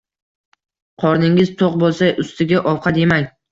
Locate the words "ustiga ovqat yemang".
2.25-3.33